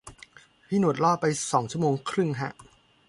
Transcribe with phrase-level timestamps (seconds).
[0.67, 2.51] พี่หนวดล่อไปสองชั่วโมงครึ่งฮะ